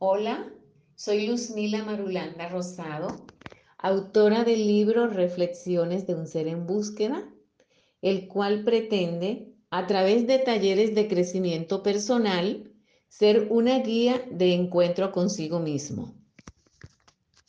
[0.00, 0.48] Hola,
[0.94, 3.16] soy Luzmila Marulanda Rosado,
[3.78, 7.28] autora del libro Reflexiones de un ser en búsqueda,
[8.00, 12.70] el cual pretende, a través de talleres de crecimiento personal,
[13.08, 16.14] ser una guía de encuentro consigo mismo.